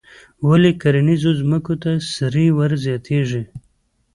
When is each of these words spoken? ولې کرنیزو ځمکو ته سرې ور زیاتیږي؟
ولې 0.47 0.71
کرنیزو 0.81 1.31
ځمکو 1.41 1.73
ته 1.83 1.91
سرې 2.15 2.45
ور 2.57 2.71
زیاتیږي؟ 2.83 3.43